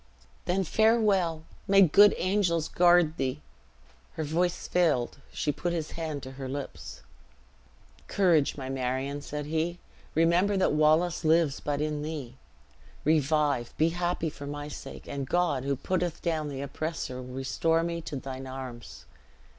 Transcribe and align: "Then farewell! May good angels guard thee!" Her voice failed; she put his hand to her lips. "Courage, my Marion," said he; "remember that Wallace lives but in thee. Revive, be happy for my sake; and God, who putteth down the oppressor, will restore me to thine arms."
"Then 0.45 0.63
farewell! 0.63 1.43
May 1.67 1.83
good 1.83 2.15
angels 2.17 2.67
guard 2.67 3.17
thee!" 3.17 3.39
Her 4.13 4.23
voice 4.23 4.67
failed; 4.67 5.19
she 5.31 5.51
put 5.51 5.73
his 5.73 5.91
hand 5.91 6.23
to 6.23 6.31
her 6.41 6.49
lips. 6.49 7.01
"Courage, 8.07 8.57
my 8.57 8.67
Marion," 8.67 9.21
said 9.21 9.45
he; 9.45 9.77
"remember 10.15 10.57
that 10.57 10.73
Wallace 10.73 11.23
lives 11.23 11.59
but 11.59 11.81
in 11.81 12.01
thee. 12.01 12.33
Revive, 13.05 13.77
be 13.77 13.89
happy 13.89 14.31
for 14.31 14.47
my 14.47 14.67
sake; 14.67 15.07
and 15.07 15.29
God, 15.29 15.65
who 15.65 15.75
putteth 15.75 16.23
down 16.23 16.49
the 16.49 16.61
oppressor, 16.61 17.21
will 17.21 17.35
restore 17.35 17.83
me 17.83 18.01
to 18.01 18.15
thine 18.15 18.47
arms." 18.47 19.05